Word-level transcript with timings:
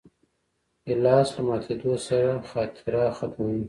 ګیلاس 0.85 1.27
له 1.35 1.41
ماتېدو 1.47 1.93
سره 2.07 2.31
خاطره 2.49 3.03
ختموي. 3.17 3.59